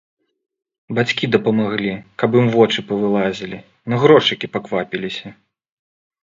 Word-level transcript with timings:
Бацькі 0.99 1.27
дапамаглі, 1.35 1.91
каб 2.23 2.37
ім 2.43 2.47
вочы 2.55 2.79
павылазілі, 2.93 3.59
на 3.95 4.01
грошыкі 4.05 4.51
паквапіліся. 4.55 5.27